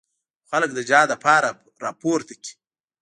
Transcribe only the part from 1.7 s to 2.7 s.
راپورته کړي.